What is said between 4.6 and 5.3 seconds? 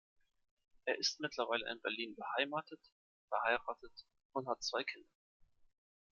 zwei Kinder.